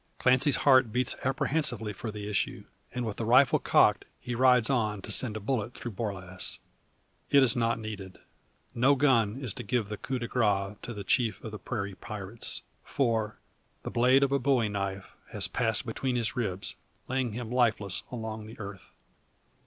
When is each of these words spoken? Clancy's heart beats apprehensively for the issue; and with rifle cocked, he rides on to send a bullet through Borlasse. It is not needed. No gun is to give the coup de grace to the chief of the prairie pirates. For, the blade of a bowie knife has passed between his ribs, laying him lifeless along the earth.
Clancy's 0.17 0.55
heart 0.65 0.91
beats 0.91 1.15
apprehensively 1.23 1.93
for 1.93 2.09
the 2.09 2.27
issue; 2.27 2.63
and 2.91 3.05
with 3.05 3.21
rifle 3.21 3.59
cocked, 3.59 4.05
he 4.19 4.33
rides 4.33 4.67
on 4.67 4.99
to 5.03 5.11
send 5.11 5.37
a 5.37 5.39
bullet 5.39 5.75
through 5.75 5.91
Borlasse. 5.91 6.57
It 7.29 7.43
is 7.43 7.55
not 7.55 7.77
needed. 7.77 8.17
No 8.73 8.95
gun 8.95 9.37
is 9.37 9.53
to 9.53 9.61
give 9.63 9.89
the 9.89 9.97
coup 9.97 10.17
de 10.17 10.27
grace 10.27 10.75
to 10.81 10.95
the 10.95 11.03
chief 11.03 11.43
of 11.43 11.51
the 11.51 11.59
prairie 11.59 11.93
pirates. 11.93 12.63
For, 12.83 13.37
the 13.83 13.91
blade 13.91 14.23
of 14.23 14.31
a 14.31 14.39
bowie 14.39 14.69
knife 14.69 15.11
has 15.33 15.47
passed 15.47 15.85
between 15.85 16.15
his 16.15 16.35
ribs, 16.35 16.73
laying 17.07 17.33
him 17.33 17.51
lifeless 17.51 18.01
along 18.11 18.47
the 18.47 18.59
earth. 18.59 18.89